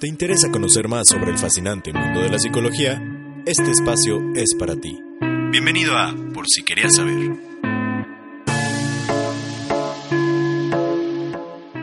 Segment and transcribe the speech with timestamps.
[0.00, 3.00] ¿Te interesa conocer más sobre el fascinante mundo de la psicología?
[3.46, 5.00] Este espacio es para ti.
[5.50, 7.32] Bienvenido a Por si querías saber.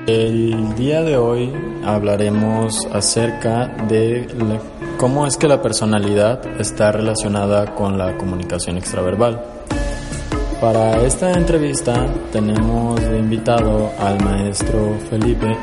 [0.08, 1.52] El día de hoy
[1.86, 4.62] hablaremos acerca de la-
[4.98, 9.42] cómo es que la personalidad está relacionada con la comunicación extraverbal.
[10.60, 15.56] Para esta entrevista tenemos de invitado al maestro Felipe,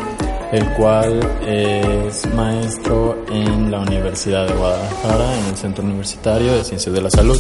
[0.53, 6.95] el cual es maestro en la Universidad de Guadalajara, en el Centro Universitario de Ciencias
[6.95, 7.39] de la Salud.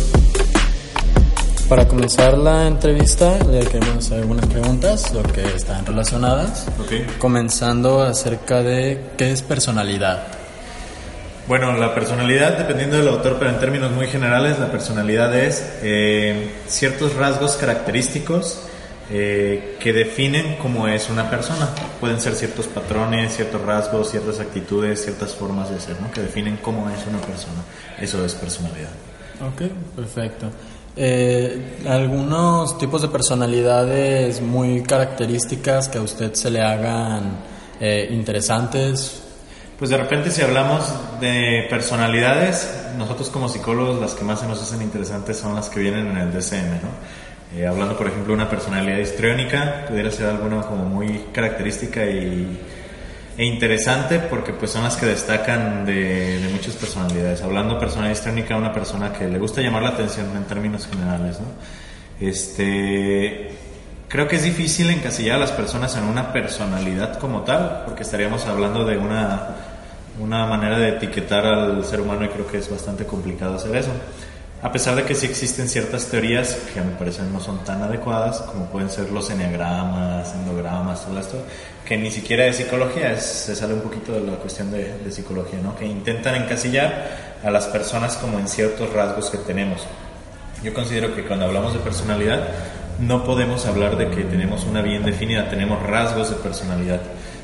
[1.68, 6.66] Para comenzar la entrevista, le queremos hacer algunas preguntas, lo que están relacionadas.
[7.18, 10.26] Comenzando acerca de qué es personalidad.
[11.46, 16.50] Bueno, la personalidad, dependiendo del autor, pero en términos muy generales, la personalidad es eh,
[16.66, 18.67] ciertos rasgos característicos
[19.10, 21.68] eh, que definen cómo es una persona.
[22.00, 26.10] Pueden ser ciertos patrones, ciertos rasgos, ciertas actitudes, ciertas formas de ser, ¿no?
[26.10, 27.62] que definen cómo es una persona.
[27.98, 28.90] Eso es personalidad.
[29.40, 29.62] Ok,
[29.96, 30.50] perfecto.
[30.96, 37.38] Eh, algunos tipos de personalidades muy características que a usted se le hagan
[37.80, 39.22] eh, interesantes.
[39.78, 44.60] Pues de repente si hablamos de personalidades, nosotros como psicólogos las que más se nos
[44.60, 47.27] hacen interesantes son las que vienen en el DSM, ¿no?
[47.54, 52.58] Eh, hablando por ejemplo de una personalidad histriónica, pudiera ser alguna como muy característica y,
[53.36, 57.40] e interesante porque pues son las que destacan de, muchas personalidades.
[57.42, 61.38] Hablando de personalidad histriónica, una persona que le gusta llamar la atención en términos generales,
[61.40, 61.46] ¿no?
[62.20, 63.50] Este,
[64.08, 68.46] Creo que es difícil encasillar a las personas en una personalidad como tal, porque estaríamos
[68.46, 69.48] hablando de una,
[70.18, 73.90] una manera de etiquetar al ser humano y creo que es bastante complicado hacer eso.
[74.60, 77.80] A pesar de que sí existen ciertas teorías que a mi parecer no son tan
[77.80, 81.38] adecuadas, como pueden ser los enneagramas, endogramas, todo esto,
[81.86, 85.60] que ni siquiera es psicología, se sale un poquito de la cuestión de, de psicología,
[85.62, 85.76] ¿no?
[85.76, 89.86] que intentan encasillar a las personas como en ciertos rasgos que tenemos.
[90.64, 92.48] Yo considero que cuando hablamos de personalidad,
[92.98, 97.00] no podemos hablar de que tenemos una bien definida, tenemos rasgos de personalidad,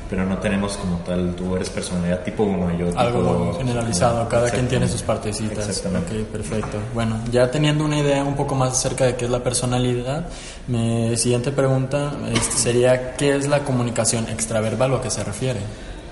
[0.09, 4.27] pero no tenemos como tal, tú eres personalidad tipo 1 y yo tipo Algo generalizado,
[4.29, 5.67] cada quien tiene sus partecitas.
[5.67, 6.21] Exactamente.
[6.21, 6.77] Ok, perfecto.
[6.93, 10.27] Bueno, ya teniendo una idea un poco más acerca de qué es la personalidad,
[10.67, 15.59] mi siguiente pregunta este, sería ¿qué es la comunicación extraverbal o a qué se refiere?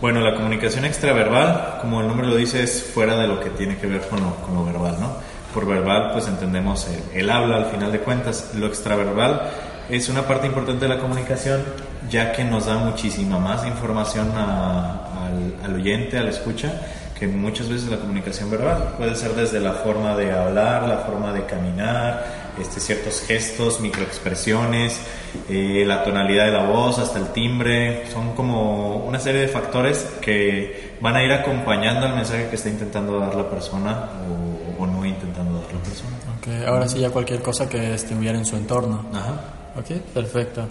[0.01, 3.77] Bueno, la comunicación extraverbal, como el nombre lo dice, es fuera de lo que tiene
[3.77, 5.13] que ver con lo, con lo verbal, ¿no?
[5.53, 8.51] Por verbal, pues entendemos el, el habla al final de cuentas.
[8.55, 9.49] Lo extraverbal
[9.89, 11.63] es una parte importante de la comunicación,
[12.09, 16.71] ya que nos da muchísima más información a- al, al oyente, al escucha,
[17.17, 18.95] que muchas veces la comunicación verbal.
[18.97, 22.25] Puede ser desde la forma de hablar, la forma de caminar,
[22.59, 24.99] este, ciertos gestos, microexpresiones,
[25.49, 28.05] eh, la tonalidad de la voz, hasta el timbre.
[28.11, 32.69] Son como una serie de factores que van a ir acompañando al mensaje que está
[32.69, 34.09] intentando dar la persona
[34.79, 36.11] o, o no intentando dar la persona.
[36.37, 39.05] Ok, ahora sí ya cualquier cosa que estuviera en su entorno.
[39.13, 39.33] Ajá.
[39.79, 40.67] Ok, perfecto.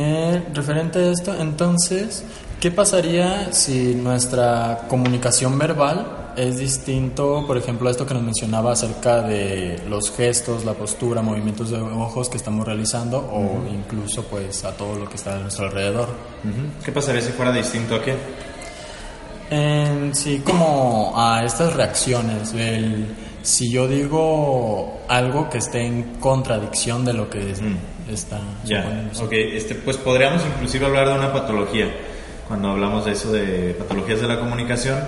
[0.00, 2.22] Eh, referente a esto, entonces,
[2.60, 8.70] ¿qué pasaría si nuestra comunicación verbal es distinto, por ejemplo, a esto que nos mencionaba
[8.70, 14.64] acerca de los gestos, la postura, movimientos de ojos que estamos realizando o incluso pues
[14.64, 16.10] a todo lo que está a nuestro alrededor?
[16.84, 18.14] ¿Qué pasaría si fuera distinto a qué?
[19.50, 27.04] En sí, como a estas reacciones, el, si yo digo algo que esté en contradicción
[27.04, 27.52] de lo que
[28.08, 29.24] está Ya, suponiéndose.
[29.24, 31.90] ok, este, pues podríamos inclusive hablar de una patología
[32.46, 34.98] cuando hablamos de eso de patologías de la comunicación,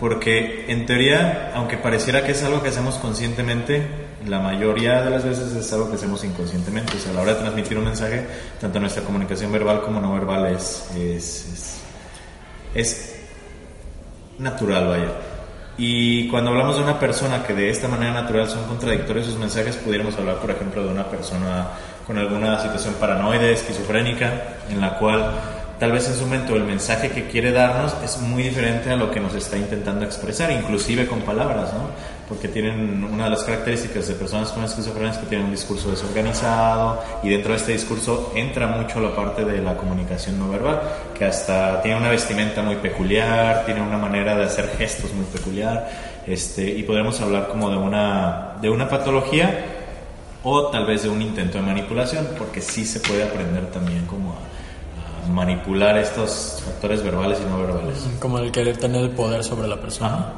[0.00, 3.86] porque en teoría, aunque pareciera que es algo que hacemos conscientemente,
[4.26, 6.96] la mayoría de las veces es algo que hacemos inconscientemente.
[6.96, 8.24] O sea, a la hora de transmitir un mensaje,
[8.60, 11.80] tanto nuestra comunicación verbal como no verbal es, es, es,
[12.74, 13.16] es
[14.38, 15.12] natural, vaya.
[15.76, 19.76] Y cuando hablamos de una persona que de esta manera natural son contradictorios sus mensajes,
[19.76, 21.68] pudiéramos hablar, por ejemplo, de una persona
[22.08, 25.30] con alguna situación paranoide, esquizofrénica, en la cual
[25.78, 29.10] tal vez en su momento el mensaje que quiere darnos es muy diferente a lo
[29.10, 31.90] que nos está intentando expresar, inclusive con palabras, ¿no?
[32.26, 35.90] Porque tienen una de las características de personas con esquizofrenia es que tienen un discurso
[35.90, 40.80] desorganizado y dentro de este discurso entra mucho la parte de la comunicación no verbal,
[41.16, 45.90] que hasta tiene una vestimenta muy peculiar, tiene una manera de hacer gestos muy peculiar,
[46.26, 49.77] este, y podemos hablar como de una, de una patología
[50.42, 54.32] o tal vez de un intento de manipulación, porque sí se puede aprender también como
[54.32, 58.06] a, a manipular estos factores verbales y no verbales.
[58.20, 60.14] Como el querer tener el poder sobre la persona.
[60.14, 60.32] Ajá.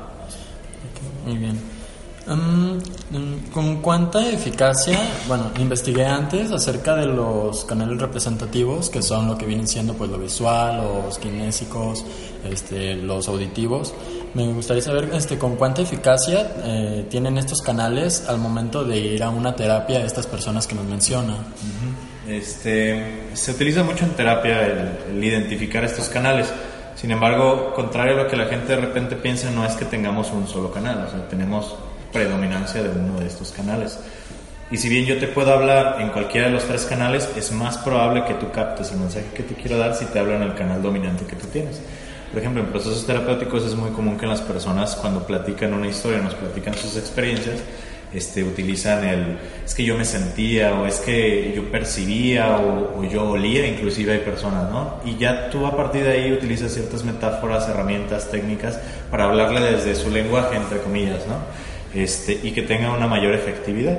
[1.26, 1.79] Muy bien.
[2.26, 4.98] Mm, ¿Con cuánta eficacia?
[5.26, 10.10] Bueno, investigué antes acerca de los canales representativos, que son lo que vienen siendo pues
[10.10, 12.04] lo visual, los kinésicos,
[12.44, 13.94] este, los auditivos.
[14.34, 19.22] Me gustaría saber este, con cuánta eficacia eh, tienen estos canales al momento de ir
[19.22, 21.34] a una terapia a estas personas que nos menciona.
[22.28, 24.66] este, se utiliza mucho en terapia
[25.10, 26.52] el identificar estos canales.
[26.94, 30.30] Sin embargo, contrario a lo que la gente de repente piensa, no es que tengamos
[30.32, 31.74] un solo canal, o sea, tenemos
[32.12, 33.98] predominancia de uno de estos canales.
[34.70, 37.78] Y si bien yo te puedo hablar en cualquiera de los tres canales, es más
[37.78, 40.54] probable que tú captes el mensaje que te quiero dar si te hablo en el
[40.54, 41.80] canal dominante que tú tienes.
[42.30, 46.20] Por ejemplo, en procesos terapéuticos es muy común que las personas cuando platican una historia,
[46.20, 47.58] nos platican sus experiencias,
[48.12, 53.30] este, utilizan el es que yo me sentía o es que yo percibía o, yo
[53.30, 54.96] olía, inclusive hay personas, ¿no?
[55.04, 58.78] Y ya tú a partir de ahí utilizas ciertas metáforas, herramientas, técnicas
[59.10, 61.36] para hablarle desde su lenguaje, entre comillas, ¿no?
[61.94, 63.98] Este, y que tenga una mayor efectividad.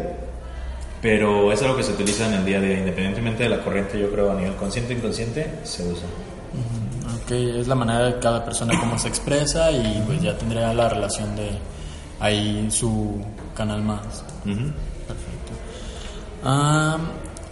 [1.02, 4.00] Pero es algo que se utiliza en el día a día, independientemente de la corriente,
[4.00, 6.06] yo creo a nivel consciente e inconsciente, se usa.
[7.24, 10.90] Ok, es la manera de cada persona cómo se expresa y pues ya tendría la
[10.90, 11.50] relación de
[12.20, 13.20] ahí su
[13.56, 14.24] canal más.
[14.44, 15.54] Perfecto.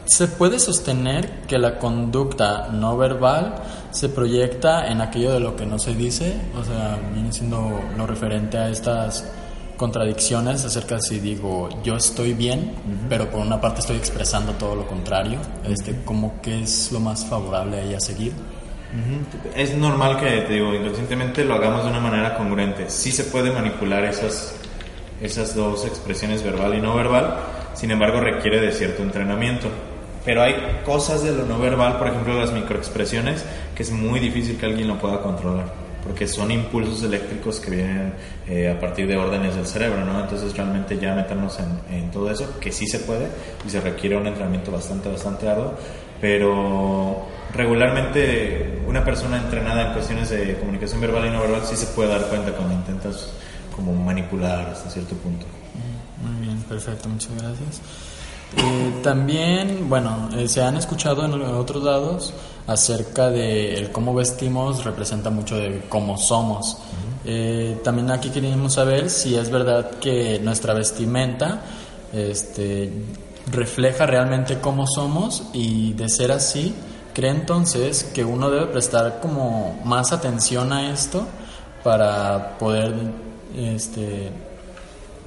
[0.05, 3.55] ¿Se puede sostener que la conducta no verbal
[3.91, 6.35] se proyecta en aquello de lo que no se dice?
[6.59, 9.25] O sea, viene siendo lo referente a estas
[9.79, 12.73] contradicciones acerca de si digo yo estoy bien,
[13.07, 15.39] pero por una parte estoy expresando todo lo contrario.
[15.63, 18.33] Este, ¿Cómo que es lo más favorable ahí a seguir?
[19.55, 22.89] Es normal que, te digo, inconscientemente lo hagamos de una manera congruente.
[22.89, 24.53] Sí se puede manipular esas,
[25.21, 27.37] esas dos expresiones verbal y no verbal,
[27.73, 29.69] sin embargo requiere de cierto entrenamiento.
[30.25, 34.57] Pero hay cosas de lo no verbal, por ejemplo las microexpresiones, que es muy difícil
[34.57, 35.71] que alguien lo pueda controlar,
[36.03, 38.13] porque son impulsos eléctricos que vienen
[38.47, 40.19] eh, a partir de órdenes del cerebro, ¿no?
[40.19, 41.57] Entonces realmente ya meternos
[41.89, 43.27] en, todo eso, que sí se puede
[43.65, 45.75] y se requiere un entrenamiento bastante, bastante arduo,
[46.19, 51.87] pero regularmente una persona entrenada en cuestiones de comunicación verbal y no verbal sí se
[51.87, 53.31] puede dar cuenta cuando intentas
[53.75, 55.45] como manipular hasta cierto punto.
[56.21, 57.81] Muy bien, perfecto, muchas gracias.
[58.57, 62.33] Eh, también, bueno, eh, se han escuchado en otros lados
[62.67, 66.77] acerca de el cómo vestimos representa mucho de cómo somos.
[67.25, 71.61] Eh, también aquí queríamos saber si es verdad que nuestra vestimenta
[72.13, 72.91] este,
[73.51, 76.73] refleja realmente cómo somos y de ser así,
[77.13, 81.27] cree entonces que uno debe prestar como más atención a esto
[81.83, 82.93] para poder
[83.55, 84.31] este,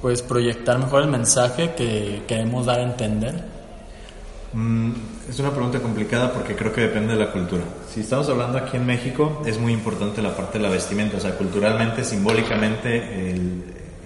[0.03, 3.41] pues proyectar mejor el mensaje que queremos dar a entender?
[4.51, 4.91] Mm,
[5.29, 7.63] es una pregunta complicada porque creo que depende de la cultura.
[7.89, 11.19] Si estamos hablando aquí en México, es muy importante la parte de la vestimenta, o
[11.21, 13.63] sea, culturalmente, simbólicamente, el,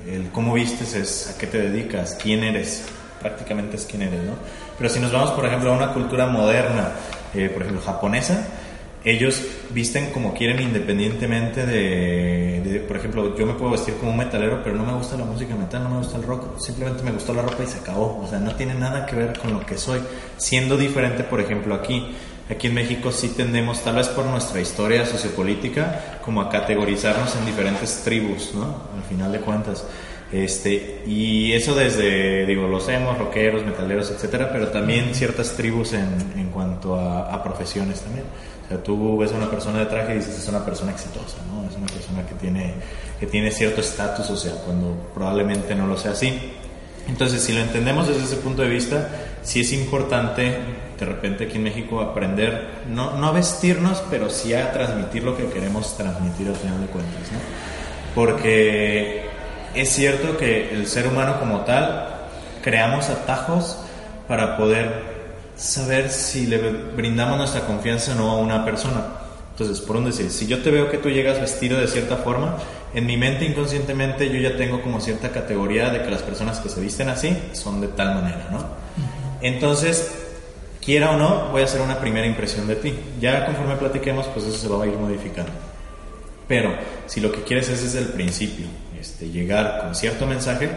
[0.07, 2.85] el cómo vistes es a qué te dedicas, quién eres,
[3.19, 4.33] prácticamente es quién eres, ¿no?
[4.77, 6.91] Pero si nos vamos, por ejemplo, a una cultura moderna,
[7.33, 8.45] eh, por ejemplo, japonesa,
[9.07, 14.61] ellos visten como quieren independientemente de, por ejemplo, yo me puedo vestir como un metalero,
[14.63, 17.33] pero no me gusta la música metal, no me gusta el rock, simplemente me gustó
[17.33, 19.77] la ropa y se acabó, o sea, no tiene nada que ver con lo que
[19.77, 20.01] soy,
[20.37, 22.15] siendo diferente, por ejemplo, aquí.
[22.49, 27.45] Aquí en México sí tendemos, tal vez por nuestra historia sociopolítica, como a categorizarnos en
[27.45, 28.63] diferentes tribus, ¿no?
[28.95, 29.83] Al final de cuentas.
[30.31, 36.33] Este, y eso desde, digo, los emos, rockeros, metaleros, etcétera, pero también ciertas tribus en,
[36.35, 38.25] en cuanto a, a profesiones también.
[38.65, 41.37] O sea, tú ves a una persona de traje y dices, es una persona exitosa,
[41.49, 41.69] ¿no?
[41.69, 42.73] Es una persona que tiene,
[43.17, 46.37] que tiene cierto estatus social, cuando probablemente no lo sea así.
[47.07, 49.07] Entonces, si lo entendemos desde ese punto de vista,
[49.41, 50.57] sí es importante,
[50.99, 55.37] de repente aquí en México, aprender, no, no a vestirnos, pero sí a transmitir lo
[55.37, 57.39] que queremos transmitir al final de cuentas, ¿no?
[58.13, 59.26] Porque
[59.73, 62.07] es cierto que el ser humano como tal,
[62.63, 63.77] creamos atajos
[64.27, 65.17] para poder
[65.55, 69.05] saber si le brindamos nuestra confianza o no a una persona.
[69.51, 72.57] Entonces, por un decir, si yo te veo que tú llegas vestido de cierta forma,
[72.93, 76.69] en mi mente inconscientemente yo ya tengo como cierta categoría de que las personas que
[76.69, 78.65] se visten así son de tal manera, ¿no?
[79.41, 80.11] Entonces,
[80.83, 82.93] quiera o no, voy a hacer una primera impresión de ti.
[83.19, 85.51] Ya conforme platiquemos, pues eso se va a ir modificando.
[86.47, 86.73] Pero
[87.07, 88.67] si lo que quieres es desde el principio,
[88.99, 90.69] este, llegar con cierto mensaje,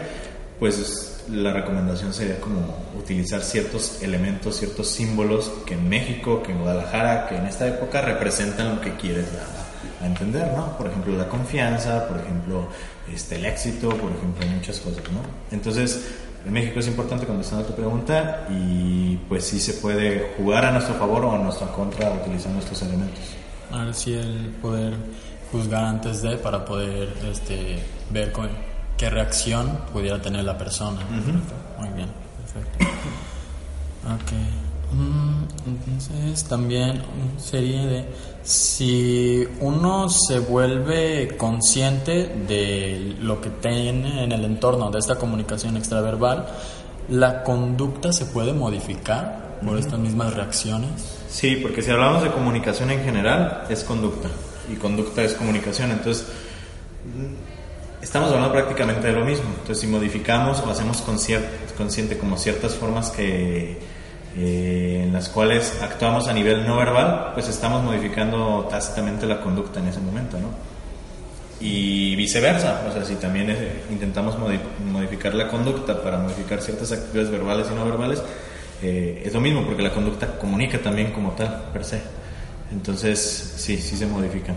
[0.59, 6.59] pues la recomendación sería como utilizar ciertos elementos, ciertos símbolos que en México, que en
[6.59, 9.61] Guadalajara, que en esta época representan lo que quieres dar
[10.01, 10.77] a entender, ¿no?
[10.77, 12.67] Por ejemplo, la confianza, por ejemplo,
[13.11, 15.21] este, el éxito, por ejemplo, muchas cosas, ¿no?
[15.51, 16.01] Entonces,
[16.45, 20.71] en México es importante contestando a tu pregunta y pues sí se puede jugar a
[20.71, 23.19] nuestro favor o a nuestra contra utilizando estos elementos.
[23.71, 24.93] Ahora sí el poder
[25.51, 27.79] juzgar antes de para poder este,
[28.09, 28.49] ver con
[28.97, 31.01] qué reacción pudiera tener la persona.
[31.79, 32.85] Muy bien, perfecto.
[34.05, 34.31] Ok.
[34.93, 37.01] Mm, entonces también
[37.37, 38.05] sería de
[38.43, 45.77] si uno se vuelve consciente de lo que tiene en el entorno de esta comunicación
[45.77, 46.45] extraverbal,
[47.09, 50.89] la conducta se puede modificar por estas mismas reacciones.
[51.29, 54.27] Sí, porque si hablamos de comunicación en general, es conducta
[54.69, 55.91] y conducta es comunicación.
[55.91, 56.27] Entonces,
[58.01, 59.45] estamos hablando prácticamente de lo mismo.
[59.49, 63.77] Entonces, si modificamos o hacemos consciente como ciertas formas que
[64.37, 69.79] eh, en las cuales actuamos a nivel no verbal, pues estamos modificando tácitamente la conducta
[69.79, 70.47] en ese momento, ¿no?
[71.59, 73.55] Y viceversa, o sea, si también
[73.91, 78.23] intentamos modificar la conducta para modificar ciertas actividades verbales y no verbales,
[78.81, 82.01] eh, es lo mismo, porque la conducta comunica también como tal, per se.
[82.71, 84.55] Entonces, sí, sí se modifican.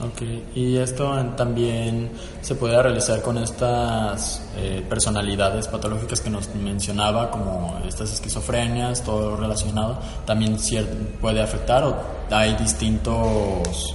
[0.00, 0.22] Ok,
[0.56, 7.80] y esto también se puede realizar con estas eh, personalidades patológicas que nos mencionaba, como
[7.86, 10.56] estas esquizofrenias, todo relacionado, también
[11.20, 11.96] puede afectar o
[12.28, 13.94] hay distintos,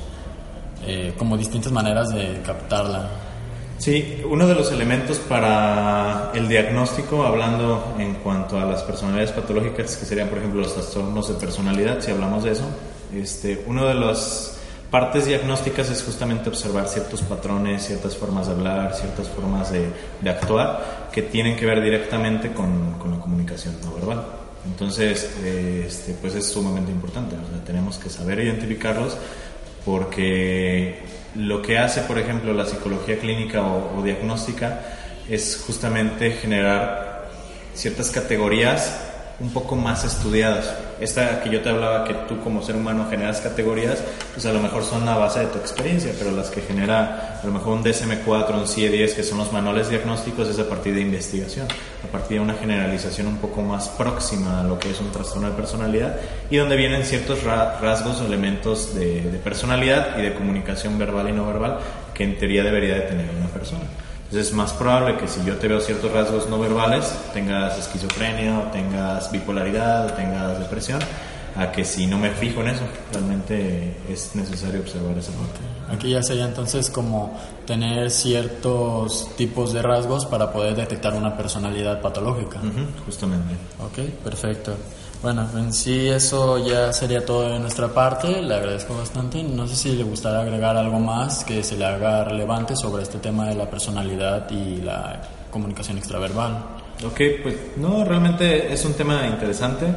[0.86, 3.10] eh, como distintas maneras de captarla.
[3.78, 9.98] Sí, uno de los elementos para el diagnóstico, hablando en cuanto a las personalidades patológicas,
[9.98, 12.66] que serían, por ejemplo, los trastornos de personalidad, si hablamos de eso,
[13.13, 14.54] este, uno de los
[14.92, 19.88] partes diagnósticas es justamente observar ciertos patrones, ciertas formas de hablar, ciertas formas de,
[20.30, 24.25] actuar que tienen que ver directamente con, la comunicación no verbal.
[24.66, 27.36] Entonces, este, pues es sumamente importante,
[27.66, 29.18] tenemos que saber identificarlos
[29.86, 31.00] porque
[31.36, 34.82] lo que hace, por ejemplo, la psicología clínica o diagnóstica
[35.30, 37.30] es justamente generar
[37.74, 39.09] ciertas categorías
[39.39, 40.74] un poco más estudiadas.
[41.00, 44.03] Esta que yo te hablaba, que tú como ser humano generas categorías,
[44.34, 47.46] pues a lo mejor son a base de tu experiencia, pero las que genera a
[47.46, 51.01] lo mejor un DSM-4, un CIE-10, que son los manuales diagnósticos, es a partir de
[51.01, 51.67] investigación,
[52.03, 55.50] a partir de una generalización un poco más próxima a lo que es un trastorno
[55.50, 56.17] de personalidad
[56.50, 61.31] y donde vienen ciertos rasgos o elementos de, de personalidad y de comunicación verbal y
[61.31, 61.79] no verbal
[62.13, 63.86] que en teoría debería de tener una persona.
[64.29, 68.59] Entonces es más probable que si yo te veo ciertos rasgos no verbales, tengas esquizofrenia
[68.59, 71.00] o tengas bipolaridad o tengas depresión,
[71.55, 75.59] a que si no me fijo en eso, realmente es necesario observar esa parte.
[75.91, 82.00] Aquí ya sería entonces como tener ciertos tipos de rasgos para poder detectar una personalidad
[82.00, 82.59] patológica.
[83.07, 83.55] justamente.
[83.79, 84.75] Ok, perfecto.
[85.21, 89.43] Bueno, en sí eso ya sería todo de nuestra parte, le agradezco bastante.
[89.43, 93.17] No sé si le gustaría agregar algo más que se le haga relevante sobre este
[93.17, 95.21] tema de la personalidad y la
[95.51, 96.63] comunicación extraverbal.
[97.05, 99.88] Ok, pues no, realmente es un tema interesante.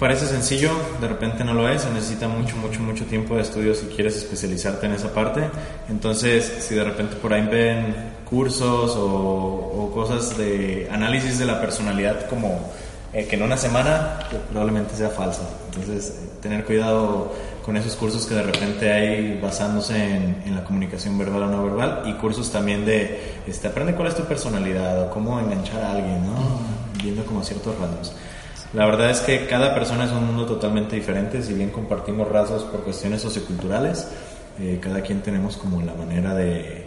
[0.00, 3.72] Parece sencillo, de repente no lo es, se necesita mucho, mucho, mucho tiempo de estudio
[3.72, 5.48] si quieres especializarte en esa parte.
[5.88, 7.94] Entonces, si de repente por ahí ven
[8.28, 12.72] cursos o, o cosas de análisis de la personalidad como
[13.12, 15.42] eh, que en una semana probablemente sea falsa.
[15.66, 17.30] Entonces, eh, tener cuidado
[17.62, 22.02] con esos cursos que de repente hay basándose en, la comunicación verbal o no verbal
[22.06, 26.22] y cursos también de este, aprende cuál es tu personalidad o cómo enganchar a alguien,
[27.02, 28.14] viendo como ciertos rasgos.
[28.72, 32.62] La verdad es que cada persona es un mundo totalmente diferente, si bien compartimos rasgos
[32.62, 34.08] por cuestiones socioculturales,
[34.58, 36.86] eh, cada quien tenemos como la manera de,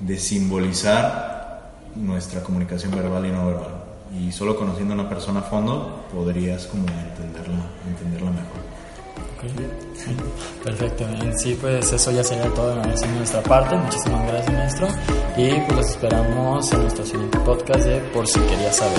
[0.00, 3.77] de simbolizar nuestra comunicación verbal y no verbal
[4.16, 8.68] y solo conociendo a una persona a fondo podrías como entenderla, entenderla mejor.
[10.64, 14.88] Perfecto, en sí pues eso ya sería todo de nuestra parte, muchísimas gracias maestro
[15.36, 18.98] y pues los esperamos en nuestro siguiente podcast de Por si querías saber.